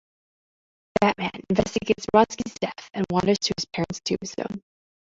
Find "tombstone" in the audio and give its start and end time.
4.03-4.63